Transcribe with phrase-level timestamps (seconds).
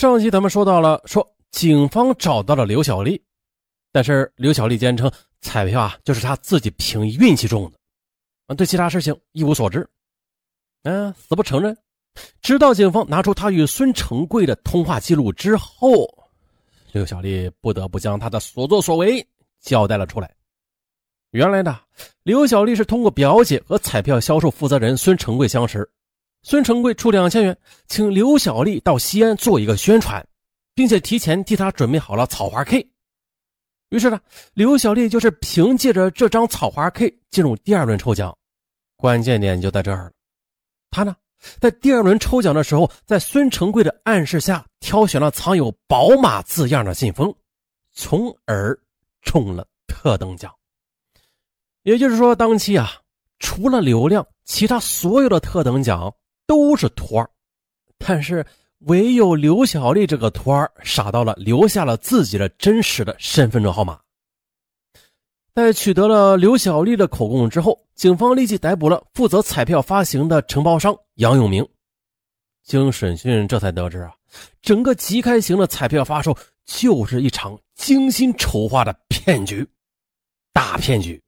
[0.00, 3.22] 上期咱们说到了，说警方找到了刘小丽，
[3.92, 5.12] 但是刘小丽坚称
[5.42, 7.76] 彩票啊就是她自己凭运气中的，
[8.46, 9.86] 啊，对其他事情一无所知，
[10.84, 11.76] 嗯，死不承认。
[12.40, 16.08] 直到警方拿出他与孙成贵的通话记录之后，
[16.92, 19.22] 刘小丽不得不将他的所作所为
[19.60, 20.34] 交代了出来。
[21.32, 21.78] 原来呢，
[22.22, 25.86] 刘小丽是通过表姐和彩票销售负责人孙成贵相识。
[26.42, 27.56] 孙成贵出两千元，
[27.86, 30.26] 请刘小丽到西安做一个宣传，
[30.74, 32.88] 并且提前替他准备好了草花 K。
[33.90, 34.18] 于是呢，
[34.54, 38.36] 刘小丽就是凭借着这张草花 K 进入第二轮抽奖。
[38.96, 40.12] 关键点就在这儿了，
[40.90, 41.14] 她呢，
[41.58, 47.34] 在第二轮抽奖的时候，在孙成贵的暗示下，挑选了藏有“宝马”字样的信封，
[47.92, 48.78] 从而
[49.22, 50.54] 中了特等奖。
[51.82, 52.90] 也就是说，当期啊，
[53.38, 56.14] 除了流量，其他所有的特等奖。
[56.50, 57.30] 都是托儿，
[57.96, 58.44] 但是
[58.80, 64.00] 唯有刘小丽这个托儿傻到了，留下了自己的真实的身份证号码。
[65.54, 71.64] 在取得了刘小丽的口供之后，警方立即逮捕了负责彩票发行的承包商杨永明。
[72.64, 74.12] 经审讯，这才得知啊，
[74.60, 79.64] 整个即开型的彩票发售就是一场精心筹划的骗局，
[80.52, 81.22] 大骗局。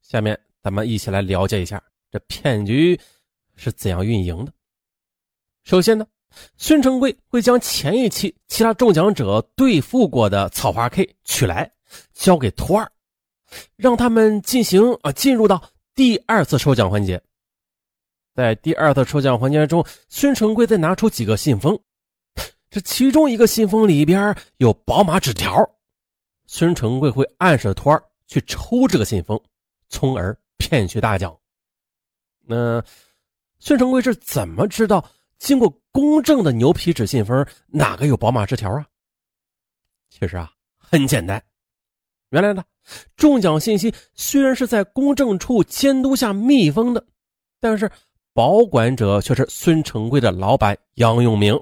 [0.00, 1.82] 下面咱们一起来了解一下
[2.12, 2.96] 这骗局。
[3.56, 4.52] 是怎样运营的？
[5.64, 6.04] 首先呢，
[6.56, 11.70] 孙成贵会将前一期其他中奖者兑付过的草花 K 取来，
[12.12, 12.90] 交给托二，
[13.76, 15.62] 让他们进行啊进入到
[15.94, 17.22] 第二次抽奖环节。
[18.34, 21.78] 在第二次抽奖环节中，孙成贵再拿出几个信封，
[22.70, 25.54] 这其中一个信封里边有宝马纸条，
[26.46, 29.40] 孙成贵会暗示托儿去抽这个信封，
[29.88, 31.38] 从而骗取大奖。
[32.40, 32.82] 那。
[33.64, 38.84] 孙成贵是怎么知道经过公证的牛皮纸信封哪个有宝马纸条啊？
[40.10, 41.40] 其实啊，很简单。
[42.30, 42.64] 原来呢，
[43.14, 47.06] 中奖信息虽然是在公证处监督下密封的，
[47.60, 47.88] 但是
[48.34, 51.56] 保管者却是孙成贵的老板杨永明。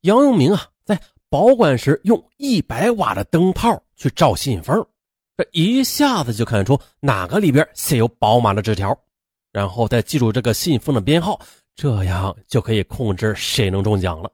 [0.00, 4.82] 杨永明啊，在保管时用一百瓦的灯泡去照信封，
[5.36, 8.98] 这一下子就看出哪个里边写有宝马的纸条。
[9.52, 11.40] 然后再记住这个信封的编号，
[11.74, 14.30] 这样就可以控制谁能中奖了。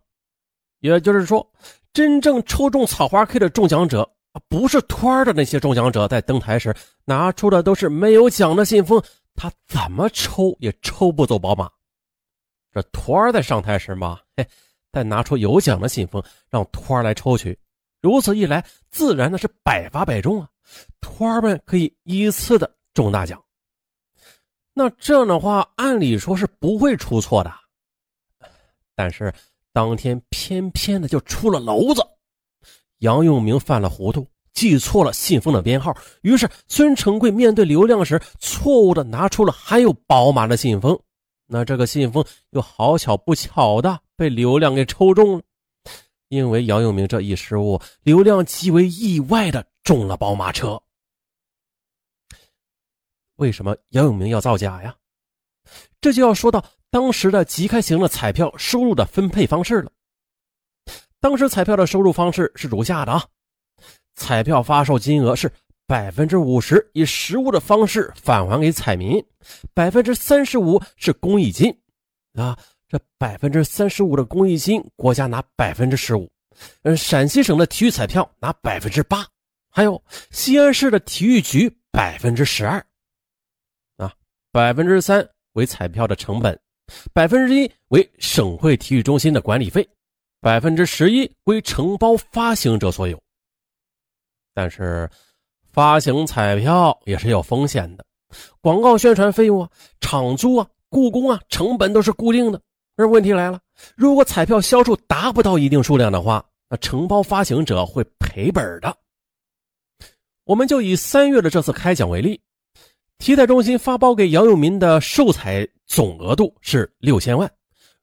[0.80, 1.46] 也就是说，
[1.92, 4.08] 真正抽中草花 K 的中奖者，
[4.48, 9.02] 不是托儿的那些中奖者，在登台时拿出的都是没有奖的信封，
[9.34, 11.70] 他怎么抽也抽不走宝马。
[12.72, 14.46] 这托儿在上台时嘛，嘿，
[14.92, 17.58] 再拿出有奖的信封，让托儿来抽取，
[18.02, 20.48] 如此一来，自然的是百发百中啊！
[21.00, 23.42] 托儿们可以依次的中大奖。
[24.78, 27.50] 那这样的话，按理说是不会出错的，
[28.94, 29.32] 但是
[29.72, 32.06] 当天偏偏的就出了篓子。
[32.98, 41.00] 杨永明犯了糊涂，记错了信封的编号，于是孙成贵面对流量时，错误的拿出了含有宝马的信封。
[41.46, 45.42] 那这个信封又好巧不巧的被流量给抽中了，
[46.28, 50.78] 因为杨永明这一失误，流量极为意外的中了宝马车。
[53.36, 54.94] 为什么杨永明要造假呀？
[56.00, 59.90] 这就要说到当时的即开型的彩票收入的分配方式了。
[61.20, 63.24] 当时彩票的收入方式是如下的啊：
[64.14, 65.50] 彩票发售金额是
[65.86, 69.24] 百分之五十以实物的方式返还给彩民，
[69.74, 71.76] 百分之三十五是公益金
[72.34, 72.56] 啊。
[72.88, 76.30] 这百分之三十五的公益金，国家拿百分之十五，
[76.82, 79.26] 嗯，陕西省的体育彩票拿百分之八，
[79.68, 82.84] 还有西安市的体育局百分之十二。
[84.56, 86.58] 百分之三为彩票的成本，
[87.12, 89.86] 百分之一为省会体育中心的管理费，
[90.40, 93.20] 百分之十一归承包发行者所有。
[94.54, 95.06] 但是，
[95.74, 98.06] 发行彩票也是有风险的，
[98.62, 99.68] 广告宣传费用啊、
[100.00, 102.58] 场租啊、雇工啊，成本都是固定的。
[102.96, 103.60] 而问题来了，
[103.94, 108.96] 如果彩票销售达不到一定数量的话，那承包发行者会赔本的。
[110.44, 112.40] 我们就以三月的这次开奖为例。
[113.18, 117.50] 体彩中心发包给杨永民的售彩总额度是六千万，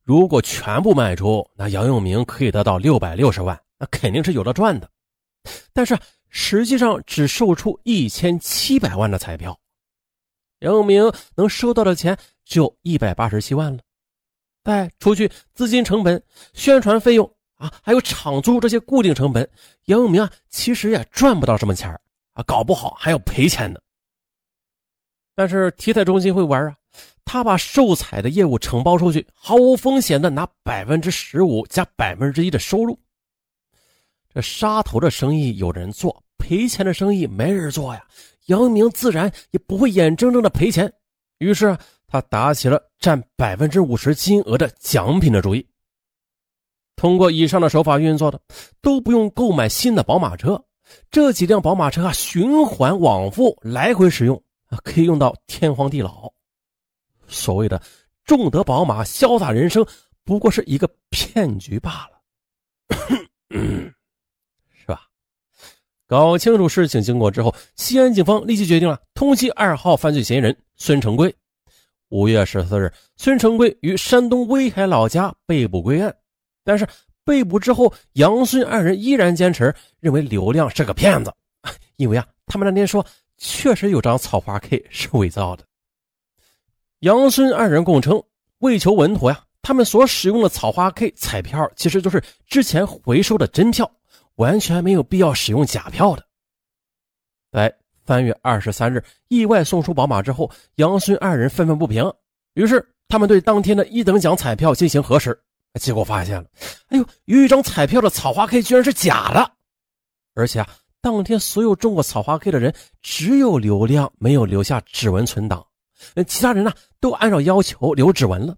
[0.01, 4.89] 如果全部卖出，那杨永明可以得到六百六十万，那肯定是有的赚的。
[5.71, 5.97] 但是
[6.29, 9.57] 实际上只售出一千七百万的彩票，
[10.59, 13.79] 杨永明能收到的钱只有一百八十七万了。
[14.63, 16.21] 再除去资金成本、
[16.53, 19.47] 宣传费用啊，还有场租这些固定成本，
[19.85, 21.89] 杨永明啊其实也赚不到什么钱
[22.33, 23.79] 啊，搞不好还要赔钱呢。
[25.35, 26.75] 但是体彩中心会玩啊，
[27.25, 32.97] 他把售彩的业务承包出去，毫无风险的拿百分之十五加百分之一的收入。
[34.33, 38.03] 这杀头的生意有人做，赔钱的生意没人做呀。
[38.47, 40.91] 杨明自然也不会眼睁睁的赔钱，
[41.37, 41.77] 于是
[42.07, 45.65] 他打起了占百分之五十金额的奖品的主意。
[46.95, 48.39] 通过以上的手法运作的，
[48.81, 50.63] 都不用购买新的宝马车，
[51.09, 54.41] 这几辆宝马车啊，循环往复来回使用，
[54.83, 56.31] 可以用到天荒地老。
[57.27, 57.81] 所谓的
[58.25, 59.85] 重德宝马潇洒人生，
[60.23, 62.21] 不过是一个骗局罢了，
[63.51, 65.01] 是吧？
[66.07, 71.33] 搞清楚事情经过之后，西安警方立即决定了通缉二号犯罪嫌疑人孙成贵。
[72.09, 76.15] 五月十四日，孙成贵于山东威海老家被捕归案，
[76.63, 76.87] 但是
[77.25, 81.33] 被捕之后，杨孙二人依然坚持认为刘亮是个骗子，
[81.97, 83.03] 因为啊，他们那天说
[83.43, 85.65] 确实有张草花 K 是伪造的。
[86.99, 88.23] 杨孙二人供称，
[88.59, 93.91] 为求稳妥呀，他们所使用的草花 K 彩票其实就是之前回收的真票，
[94.35, 96.25] 完全没有必要使用假票的。
[97.51, 97.75] 在
[98.05, 102.09] 三月二十三日意外送出宝马之后，杨孙二人愤愤不平，
[102.53, 105.37] 于是他们对当天的一等奖彩票进行核实，
[105.77, 106.47] 结果发现了，
[106.87, 109.51] 哎呦，有一张彩票的草花 K 居然是假的，
[110.33, 110.69] 而且啊，
[111.03, 115.67] 当天所有中过草花 K 的人，只有刘亮没有留下指纹存档。
[116.25, 116.71] 其他人呢，
[117.01, 118.55] 都按照要求留指纹了。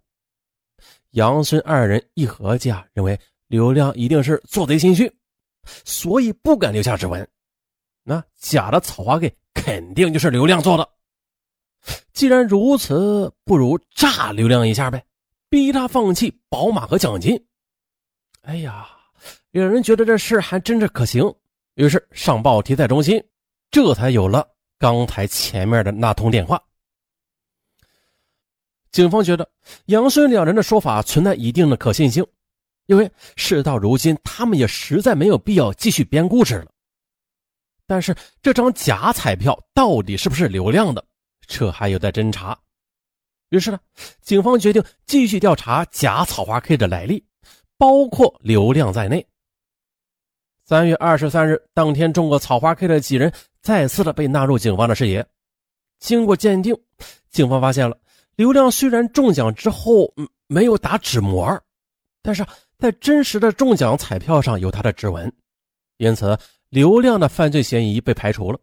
[1.13, 5.11] 杨孙二人一合计啊，认为刘亮一定是做贼心虚，
[5.85, 7.27] 所以不敢留下指纹。
[8.03, 10.87] 那假的草花 K 肯定就是刘亮做的。
[12.13, 15.03] 既然如此，不如炸刘亮一下呗，
[15.49, 17.43] 逼他放弃宝马和奖金。
[18.41, 18.87] 哎呀，
[19.49, 21.23] 有人觉得这事还真是可行，
[21.75, 23.23] 于是上报体彩中心，
[23.69, 24.47] 这才有了
[24.79, 26.61] 刚才前面的那通电话。
[28.91, 29.49] 警方觉得
[29.87, 32.25] 杨孙两人的说法存在一定的可信性，
[32.85, 36.71] 因为事到如今，他们也实在没有必要继续编故事了。
[37.85, 41.05] 但是这张假彩票到底是不是刘亮的，
[41.45, 42.57] 这还有待侦查。
[43.49, 43.79] 于是呢，
[44.21, 47.23] 警方决定继续调查假草花 K 的来历，
[47.77, 49.27] 包括刘亮在内。
[50.67, 53.31] 三月二十三日当天中过草花 K 的几人
[53.61, 55.23] 再次的被纳入警方的视野。
[55.99, 56.75] 经过鉴定，
[57.29, 57.95] 警方发现了。
[58.35, 60.11] 刘亮虽然中奖之后
[60.47, 61.61] 没有打纸模，
[62.23, 62.43] 但是
[62.79, 65.31] 在真实的中奖彩票上有他的指纹，
[65.97, 66.35] 因此
[66.69, 68.59] 刘亮的犯罪嫌疑被排除了。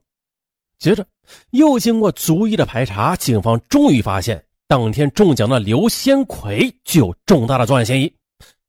[0.81, 1.07] 接着
[1.51, 8.13] 又经过逐一的排查，警方终于发现当天中奖的刘先奎具有重大的作案嫌疑。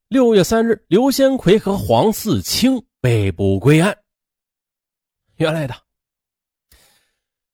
[0.06, 3.94] 六月三日，刘先奎和黄四清被捕归案。
[5.36, 5.74] 原来的，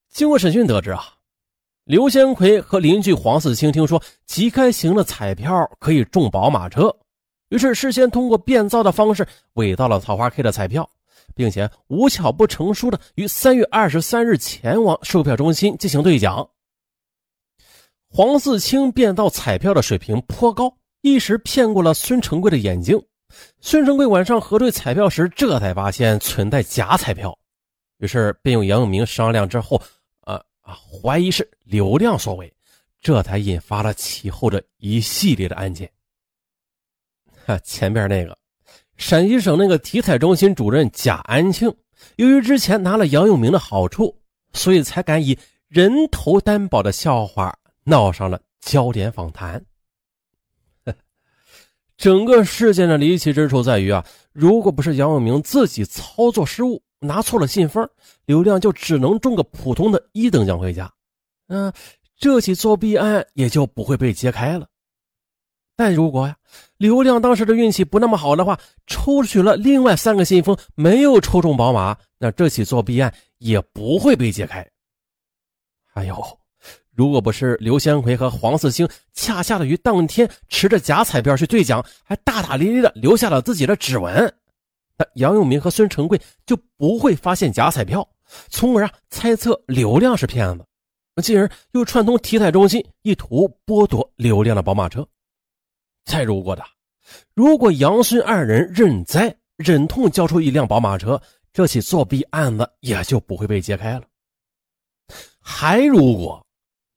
[0.08, 1.02] 经过审讯得知啊。
[1.82, 6.96] 刘先奎和邻居黄四清听说即开型的彩票可以中宝马车，
[7.48, 10.88] 于是事先通过变造的方式伪造了桃花 K 的彩票，
[11.34, 16.48] 并且无巧不成书的于三月二十三日前往售票中心进行兑奖。
[18.08, 23.02] 黄四清变造彩票的水平颇高，一时骗过了孙成贵的眼睛。
[23.60, 27.36] 孙成贵晚上核对彩票时，这才发现存在假彩票，
[27.98, 29.80] 于是便用杨永明商量之后。
[30.72, 32.52] 怀疑是刘亮所为，
[33.00, 35.90] 这才引发了其后的一系列的案件。
[37.44, 38.38] 哈，前边那个
[38.96, 41.74] 陕西省那个体彩中心主任贾安庆，
[42.16, 44.16] 由于之前拿了杨永明的好处，
[44.52, 49.60] 所以才敢以人头担保的笑话闹上了焦点访谈。
[52.00, 56.82] 整个事件的离奇之处在于啊，如果不是杨永明自己操作失误。
[57.02, 57.88] 拿错了信封，
[58.26, 60.92] 刘亮就只能中个普通的一等奖回家，
[61.48, 61.72] 嗯，
[62.18, 64.68] 这起作弊案也就不会被揭开了。
[65.76, 66.36] 但如果呀，
[66.76, 74.70] 刘亮当时的运气不那么好的话，抽取了另外三个信封，没有抽中宝马，那这起作弊案也不会被揭开。
[75.86, 76.14] 还有，
[77.00, 84.30] 如果不是刘先奎和黄四清恰恰的于当天持着假彩票去兑奖，还大大咧咧的留下了自己的指纹。
[84.98, 88.06] 那杨永明和孙成贵就不会发现假彩票，
[88.50, 95.08] 从而啊猜测刘亮是骗子，进而又串通体彩中心，意图剥夺刘亮的宝马车。
[96.04, 96.62] 再如果的，
[97.32, 101.18] 如果杨孙二人认栽，忍痛交出一辆宝马车，
[101.50, 104.02] 这起作弊案子也就不会被揭开了。
[105.40, 106.46] 还如果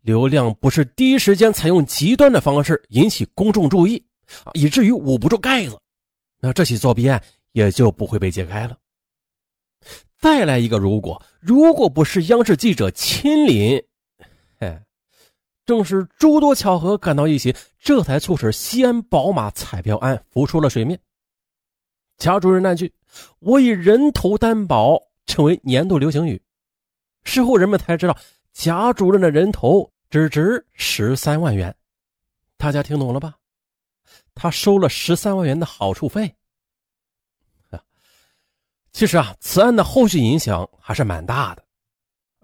[0.03, 4.05] 刘亮不是第一时间采用极端的方式引起公众注意，
[4.53, 5.77] 以至于捂不住盖子，
[6.39, 7.19] 那这起作弊案。
[7.53, 8.75] 也就不会被揭开了。
[10.17, 13.79] 再来一个，如果如果不是央视记者亲临，
[14.59, 14.81] 嘿，
[15.67, 20.99] 正是诸多巧合赶到一起，这才促使西安宝马彩票案浮出了水面。
[22.17, 22.91] 贾主任那句
[23.37, 26.41] “我以人头担保”成为年度流行语。
[27.23, 28.17] 事后人们才知道，
[28.51, 31.75] 贾主任的人头只值十三万元。
[32.55, 33.35] 大家听懂了吧？
[34.35, 36.35] 他收了十三万元的好处费。
[38.91, 41.65] 其实啊，此案的后续影响还是蛮大的。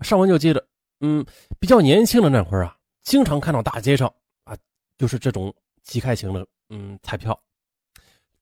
[0.01, 0.67] 上文就记得，
[1.01, 1.23] 嗯，
[1.59, 2.75] 比较年轻的那会儿啊。
[3.03, 4.11] 经常看到大街上
[4.45, 4.57] 啊，
[4.97, 7.39] 就是这种即开型的嗯彩票，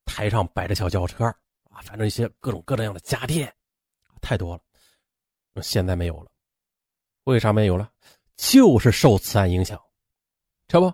[0.05, 1.25] 台上摆着小轿车
[1.69, 3.53] 啊，反正一些各种各样的家电，
[4.21, 5.61] 太多了。
[5.61, 6.31] 现在没有了，
[7.25, 7.91] 为啥没有了？
[8.37, 9.79] 就是受此案影响。
[10.67, 10.91] 这不，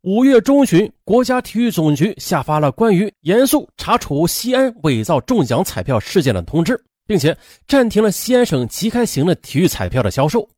[0.00, 10.48] 五月中旬，国家体育总局下发了关于严肃查处西安伪造中奖彩票事件的通知，并且暂停了西安省即开型的体育彩票的销售。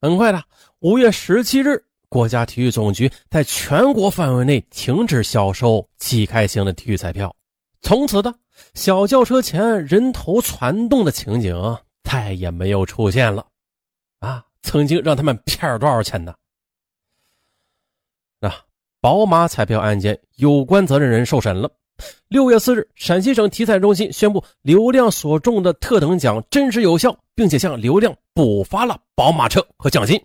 [0.00, 0.42] 很快的，
[0.80, 7.34] 五月十七日，国家体育总局在全国范围内停止销售即开型的体育彩票。
[7.82, 8.34] 从此的
[8.74, 11.56] 小轿车前人头攒动的情景
[12.04, 13.46] 再也没有出现了。
[14.20, 16.34] 啊，曾经让他们骗了多少钱呢？
[18.40, 18.52] 那
[19.00, 21.70] 宝马彩票案件有关责任人受审了。
[22.28, 30.20] 六月四日，陕西省体彩中心宣布，刘亮所中的特等奖真实有效，并且向刘亮补发了宝马车和奖金。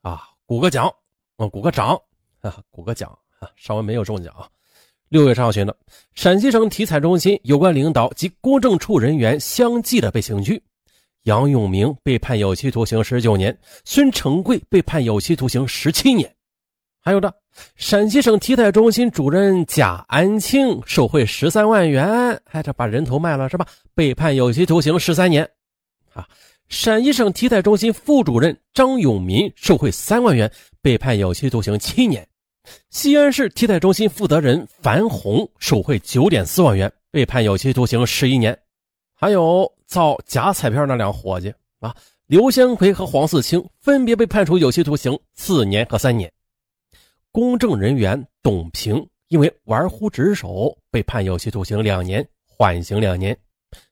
[0.00, 0.92] 啊，鼓个奖，
[1.36, 2.00] 啊，鼓个掌，
[2.40, 3.48] 啊，鼓个奖啊！
[3.56, 4.34] 尚文没有中奖。
[5.08, 5.72] 六月上旬呢，
[6.14, 10.60] 陕西省体彩中心有关领导及公证处人员相继的被刑拘，
[11.24, 16.30] 杨永明被判有期徒刑十九年，孙成贵被判有期徒刑十七年。
[17.00, 17.34] 还有的，
[17.76, 23.66] 陕西省体彩中心主任贾安庆受贿十三万元，哎，这把人头卖了是吧？
[23.94, 25.48] 被判有期徒刑十三年。
[26.12, 26.28] 啊，
[26.68, 30.50] 陕西省体彩中心副主任张永民受贿三万元，
[30.82, 32.26] 被判有期徒刑七年。
[32.90, 38.58] 西安市体彩中心负责人樊红受贿九点四万元，被判有期徒刑十一年。
[39.14, 41.94] 还有造假彩票那两伙计啊，
[42.26, 46.30] 刘先奎和黄四清分别被判处有期徒刑四年和三年。
[47.30, 53.34] 公证人员董平因为玩忽职守被判有期徒刑两年，缓刑两年；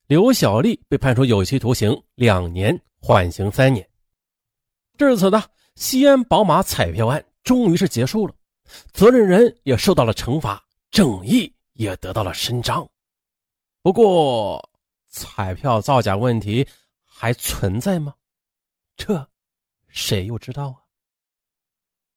[0.07, 3.87] 刘小丽被判处有期徒刑两年，缓刑三年。
[4.97, 5.43] 至此呢，
[5.75, 8.35] 西安宝马彩票案终于是结束了，
[8.93, 12.89] 责任人也受到了惩罚，正义也得到了伸张。
[13.83, 14.71] 不过，
[15.13, 16.67] 彩票造假问题
[17.05, 18.17] 还存在吗？
[18.97, 19.31] 这，
[19.89, 20.83] 谁又知道啊？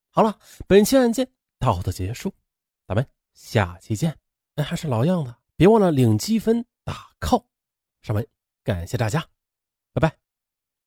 [0.10, 2.34] 好了，本期案件到此结束，
[2.88, 4.18] 咱们下期见。
[4.56, 7.46] 哎，还是老样子，别忘了领积分打 call。
[8.02, 8.26] 上门，
[8.64, 9.28] 感谢大家，
[9.92, 10.25] 拜拜。